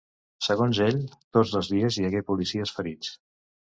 Segons 0.47 0.79
ell, 0.85 0.97
tots 1.39 1.53
dos 1.59 1.71
dies 1.77 2.01
hi 2.01 2.11
hagué 2.11 2.27
policies 2.35 2.77
ferits. 2.81 3.19